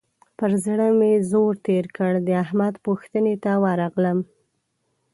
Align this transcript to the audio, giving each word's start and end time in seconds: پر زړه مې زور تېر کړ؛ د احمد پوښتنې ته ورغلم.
پر 0.37 0.51
زړه 0.65 0.87
مې 0.99 1.13
زور 1.31 1.53
تېر 1.67 1.85
کړ؛ 1.97 2.13
د 2.27 2.29
احمد 2.43 2.73
پوښتنې 2.85 3.35
ته 3.43 3.51
ورغلم. 3.63 4.19